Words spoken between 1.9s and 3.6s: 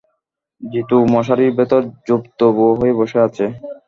জুবথবু হয়ে বসে আছে।